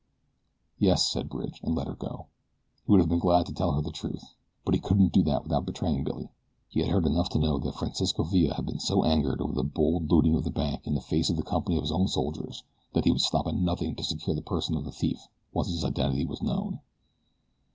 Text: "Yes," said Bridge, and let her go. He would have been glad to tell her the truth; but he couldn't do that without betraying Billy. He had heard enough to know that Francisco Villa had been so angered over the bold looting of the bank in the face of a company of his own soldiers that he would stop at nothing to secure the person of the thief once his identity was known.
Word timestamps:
"Yes," 0.79 1.07
said 1.11 1.29
Bridge, 1.29 1.59
and 1.63 1.75
let 1.75 1.85
her 1.85 1.93
go. 1.93 2.25
He 2.83 2.91
would 2.91 2.99
have 3.01 3.07
been 3.09 3.19
glad 3.19 3.45
to 3.45 3.53
tell 3.53 3.73
her 3.73 3.83
the 3.83 3.91
truth; 3.91 4.33
but 4.65 4.73
he 4.73 4.79
couldn't 4.79 5.13
do 5.13 5.21
that 5.21 5.43
without 5.43 5.67
betraying 5.67 6.03
Billy. 6.03 6.27
He 6.69 6.79
had 6.79 6.89
heard 6.89 7.05
enough 7.05 7.29
to 7.29 7.37
know 7.37 7.59
that 7.59 7.75
Francisco 7.75 8.23
Villa 8.23 8.55
had 8.55 8.65
been 8.65 8.79
so 8.79 9.03
angered 9.05 9.39
over 9.39 9.53
the 9.53 9.63
bold 9.63 10.09
looting 10.11 10.33
of 10.33 10.43
the 10.43 10.49
bank 10.49 10.87
in 10.87 10.95
the 10.95 11.01
face 11.01 11.29
of 11.29 11.37
a 11.37 11.43
company 11.43 11.77
of 11.77 11.83
his 11.83 11.91
own 11.91 12.07
soldiers 12.07 12.63
that 12.93 13.05
he 13.05 13.11
would 13.11 13.21
stop 13.21 13.45
at 13.45 13.53
nothing 13.53 13.95
to 13.95 14.03
secure 14.03 14.35
the 14.35 14.41
person 14.41 14.75
of 14.75 14.85
the 14.85 14.91
thief 14.91 15.27
once 15.53 15.67
his 15.67 15.85
identity 15.85 16.25
was 16.25 16.41
known. 16.41 16.79